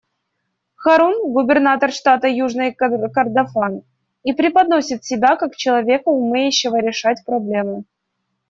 [0.83, 3.83] Харун— губернатор штата Южный Кордофан
[4.23, 7.83] и преподносит себя как человека, умеющего решать проблемы.